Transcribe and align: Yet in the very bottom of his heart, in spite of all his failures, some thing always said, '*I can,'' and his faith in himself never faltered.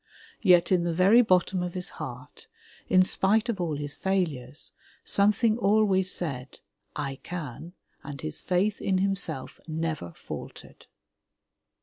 Yet 0.41 0.71
in 0.71 0.83
the 0.83 0.95
very 0.95 1.21
bottom 1.21 1.61
of 1.61 1.75
his 1.75 1.91
heart, 2.01 2.47
in 2.89 3.03
spite 3.03 3.49
of 3.49 3.61
all 3.61 3.75
his 3.75 3.95
failures, 3.95 4.71
some 5.05 5.31
thing 5.31 5.59
always 5.59 6.11
said, 6.11 6.59
'*I 6.95 7.19
can,'' 7.21 7.73
and 8.03 8.19
his 8.19 8.41
faith 8.41 8.81
in 8.81 8.97
himself 8.97 9.59
never 9.67 10.11
faltered. 10.13 10.87